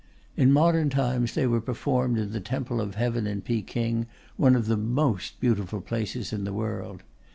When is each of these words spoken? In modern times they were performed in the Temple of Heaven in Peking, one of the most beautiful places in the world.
In 0.35 0.51
modern 0.51 0.89
times 0.89 1.35
they 1.35 1.45
were 1.45 1.61
performed 1.61 2.17
in 2.17 2.31
the 2.31 2.39
Temple 2.39 2.81
of 2.81 2.95
Heaven 2.95 3.27
in 3.27 3.41
Peking, 3.41 4.07
one 4.35 4.55
of 4.55 4.65
the 4.65 4.75
most 4.77 5.39
beautiful 5.39 5.79
places 5.79 6.33
in 6.33 6.43
the 6.43 6.53
world. 6.53 7.03